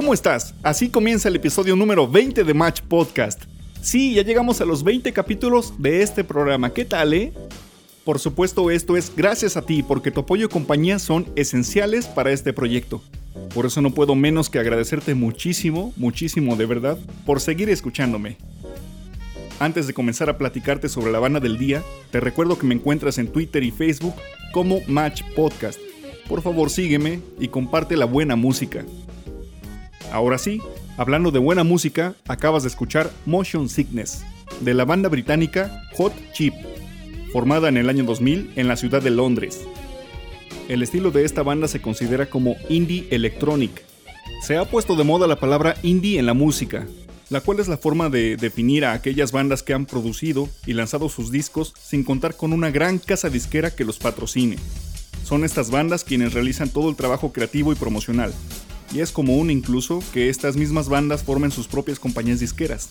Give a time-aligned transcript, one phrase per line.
[0.00, 0.54] ¿Cómo estás?
[0.62, 3.42] Así comienza el episodio número 20 de Match Podcast.
[3.82, 6.72] Sí, ya llegamos a los 20 capítulos de este programa.
[6.72, 7.34] ¿Qué tal, eh?
[8.02, 12.32] Por supuesto, esto es gracias a ti, porque tu apoyo y compañía son esenciales para
[12.32, 13.02] este proyecto.
[13.52, 18.38] Por eso no puedo menos que agradecerte muchísimo, muchísimo de verdad, por seguir escuchándome.
[19.58, 23.18] Antes de comenzar a platicarte sobre la banda del día, te recuerdo que me encuentras
[23.18, 24.14] en Twitter y Facebook
[24.54, 25.78] como Match Podcast.
[26.26, 28.86] Por favor sígueme y comparte la buena música.
[30.12, 30.60] Ahora sí,
[30.96, 34.24] hablando de buena música, acabas de escuchar Motion Sickness,
[34.60, 36.54] de la banda británica Hot Chip
[37.30, 39.60] formada en el año 2000 en la ciudad de Londres.
[40.68, 43.84] El estilo de esta banda se considera como indie electronic.
[44.42, 46.86] Se ha puesto de moda la palabra indie en la música,
[47.28, 51.08] la cual es la forma de definir a aquellas bandas que han producido y lanzado
[51.08, 54.56] sus discos sin contar con una gran casa disquera que los patrocine.
[55.24, 58.32] Son estas bandas quienes realizan todo el trabajo creativo y promocional,
[58.92, 62.90] y es común incluso que estas mismas bandas formen sus propias compañías disqueras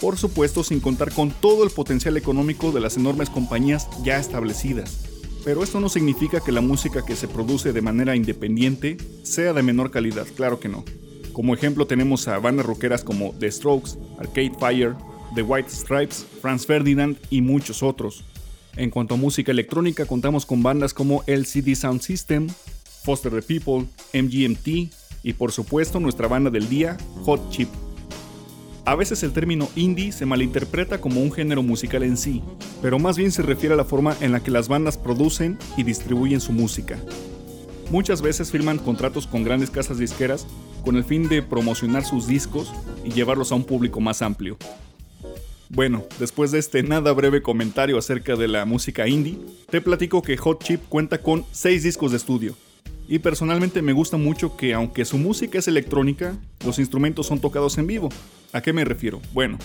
[0.00, 5.04] por supuesto sin contar con todo el potencial económico de las enormes compañías ya establecidas.
[5.44, 9.62] Pero esto no significa que la música que se produce de manera independiente sea de
[9.62, 10.84] menor calidad, claro que no.
[11.32, 14.96] Como ejemplo tenemos a bandas rockeras como The Strokes, Arcade Fire,
[15.34, 18.24] The White Stripes, Franz Ferdinand y muchos otros.
[18.76, 22.48] En cuanto a música electrónica contamos con bandas como LCD Sound System,
[23.04, 27.68] Foster the People, MGMT y por supuesto nuestra banda del día, Hot Chip.
[28.84, 32.42] A veces el término indie se malinterpreta como un género musical en sí,
[32.82, 35.82] pero más bien se refiere a la forma en la que las bandas producen y
[35.82, 36.98] distribuyen su música.
[37.90, 40.46] Muchas veces firman contratos con grandes casas disqueras
[40.84, 42.72] con el fin de promocionar sus discos
[43.04, 44.56] y llevarlos a un público más amplio.
[45.68, 49.38] Bueno, después de este nada breve comentario acerca de la música indie,
[49.70, 52.56] te platico que Hot Chip cuenta con 6 discos de estudio.
[53.10, 57.76] Y personalmente me gusta mucho que aunque su música es electrónica, los instrumentos son tocados
[57.76, 58.08] en vivo,
[58.52, 59.20] ¿A qué me refiero?
[59.32, 59.58] Bueno,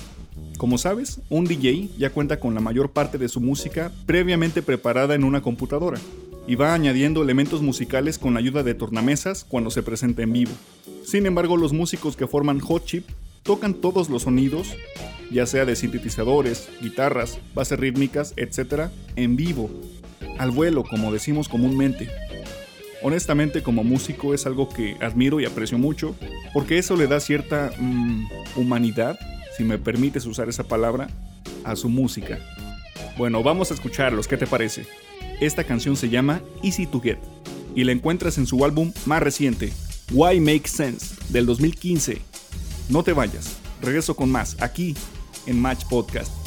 [0.57, 5.15] como sabes, un DJ ya cuenta con la mayor parte de su música previamente preparada
[5.15, 5.99] en una computadora
[6.47, 10.51] y va añadiendo elementos musicales con la ayuda de tornamesas cuando se presenta en vivo.
[11.03, 13.07] Sin embargo, los músicos que forman Hot Chip
[13.41, 14.75] tocan todos los sonidos,
[15.31, 19.71] ya sea de sintetizadores, guitarras, bases rítmicas, etc., en vivo,
[20.37, 22.07] al vuelo, como decimos comúnmente.
[23.05, 26.15] Honestamente, como músico es algo que admiro y aprecio mucho,
[26.55, 29.19] porque eso le da cierta mm, humanidad,
[29.55, 31.07] si me permites usar esa palabra,
[31.63, 32.39] a su música.
[33.15, 34.87] Bueno, vamos a escucharlos, ¿qué te parece?
[35.39, 37.19] Esta canción se llama Easy to Get
[37.75, 39.71] y la encuentras en su álbum más reciente,
[40.11, 42.23] Why Make Sense, del 2015.
[42.89, 44.95] No te vayas, regreso con más aquí
[45.45, 46.44] en Match Podcast.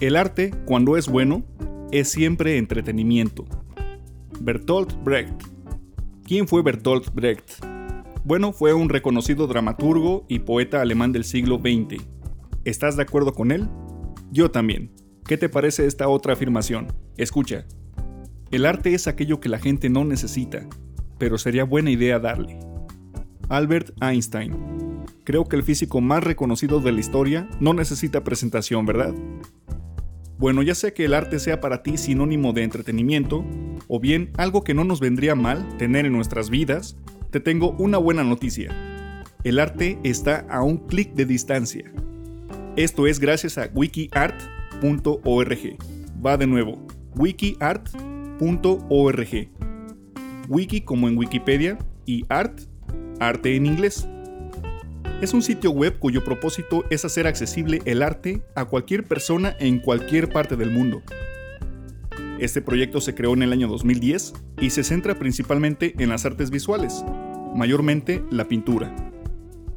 [0.00, 1.44] El arte, cuando es bueno,
[1.92, 3.44] es siempre entretenimiento.
[4.40, 5.42] Bertolt Brecht.
[6.24, 7.62] ¿Quién fue Bertolt Brecht?
[8.24, 12.02] Bueno, fue un reconocido dramaturgo y poeta alemán del siglo XX.
[12.64, 13.68] ¿Estás de acuerdo con él?
[14.30, 14.90] Yo también.
[15.26, 16.90] ¿Qué te parece esta otra afirmación?
[17.18, 17.66] Escucha.
[18.50, 20.66] El arte es aquello que la gente no necesita,
[21.18, 22.58] pero sería buena idea darle.
[23.50, 24.56] Albert Einstein.
[25.24, 29.14] Creo que el físico más reconocido de la historia no necesita presentación, ¿verdad?
[30.40, 33.44] Bueno, ya sea que el arte sea para ti sinónimo de entretenimiento,
[33.88, 36.96] o bien algo que no nos vendría mal tener en nuestras vidas,
[37.30, 38.74] te tengo una buena noticia.
[39.44, 41.92] El arte está a un clic de distancia.
[42.76, 44.38] Esto es gracias a wikiart.org.
[46.24, 47.98] Va de nuevo, wikiart.org.
[50.48, 52.62] Wiki como en Wikipedia y art,
[53.20, 54.08] arte en inglés.
[55.20, 59.78] Es un sitio web cuyo propósito es hacer accesible el arte a cualquier persona en
[59.78, 61.02] cualquier parte del mundo.
[62.38, 66.50] Este proyecto se creó en el año 2010 y se centra principalmente en las artes
[66.50, 67.04] visuales,
[67.54, 68.96] mayormente la pintura.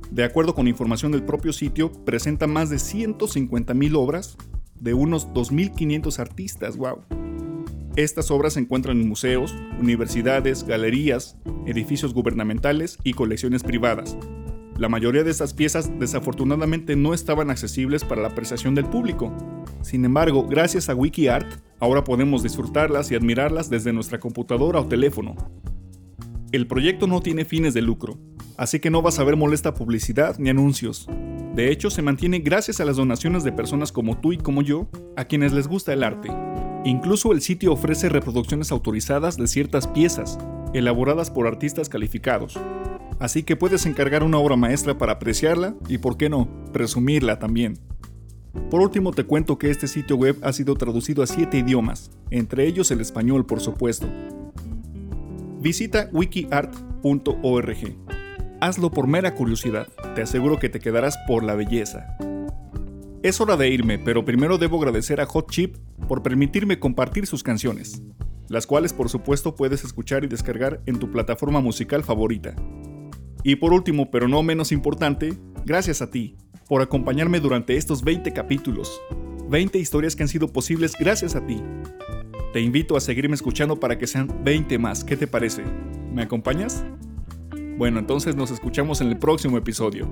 [0.10, 4.38] De acuerdo con información del propio sitio, presenta más de 150.000 obras
[4.80, 7.02] de unos 2.500 artistas, wow.
[7.98, 11.36] Estas obras se encuentran en museos, universidades, galerías,
[11.66, 14.18] edificios gubernamentales y colecciones privadas,
[14.78, 19.32] la mayoría de estas piezas desafortunadamente no estaban accesibles para la apreciación del público.
[19.82, 21.48] Sin embargo, gracias a WikiArt,
[21.80, 25.36] ahora podemos disfrutarlas y admirarlas desde nuestra computadora o teléfono.
[26.52, 28.18] El proyecto no tiene fines de lucro,
[28.58, 31.08] así que no vas a ver molesta publicidad ni anuncios.
[31.56, 34.90] De hecho, se mantiene gracias a las donaciones de personas como tú y como yo,
[35.16, 36.30] a quienes les gusta el arte.
[36.84, 40.40] Incluso el sitio ofrece reproducciones autorizadas de ciertas piezas,
[40.74, 42.60] elaboradas por artistas calificados,
[43.24, 47.80] Así que puedes encargar una obra maestra para apreciarla y, por qué no, presumirla también.
[48.70, 52.68] Por último te cuento que este sitio web ha sido traducido a 7 idiomas, entre
[52.68, 54.10] ellos el español por supuesto.
[55.62, 57.78] Visita wikiart.org.
[58.60, 62.18] Hazlo por mera curiosidad, te aseguro que te quedarás por la belleza.
[63.22, 65.78] Es hora de irme, pero primero debo agradecer a Hot Chip
[66.10, 68.02] por permitirme compartir sus canciones,
[68.50, 72.54] las cuales por supuesto puedes escuchar y descargar en tu plataforma musical favorita.
[73.44, 75.34] Y por último, pero no menos importante,
[75.66, 79.02] gracias a ti por acompañarme durante estos 20 capítulos.
[79.50, 81.62] 20 historias que han sido posibles gracias a ti.
[82.54, 85.04] Te invito a seguirme escuchando para que sean 20 más.
[85.04, 85.64] ¿Qué te parece?
[86.14, 86.84] ¿Me acompañas?
[87.78, 90.08] Bueno, entonces nos escuchamos en el próximo episodio.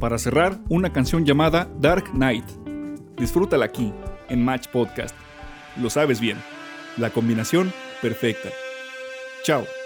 [0.00, 2.44] Para cerrar, una canción llamada Dark Knight.
[3.16, 3.92] Disfrútala aquí,
[4.28, 5.14] en Match Podcast.
[5.80, 6.38] Lo sabes bien.
[6.96, 8.50] La combinación perfecta.
[9.44, 9.77] Chao.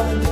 [0.00, 0.29] sun.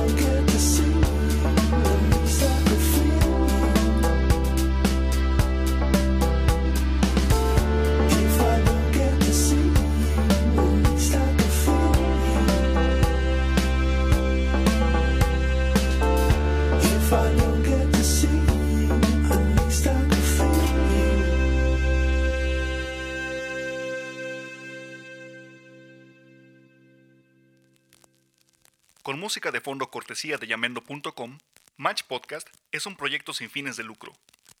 [29.39, 31.37] De fondo cortesía de yamendo.com,
[31.77, 34.11] Match Podcast es un proyecto sin fines de lucro.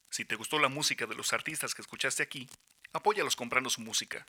[0.09, 2.49] Si te gustó la música de los artistas que escuchaste aquí,
[2.93, 4.25] apóyalos comprando su música.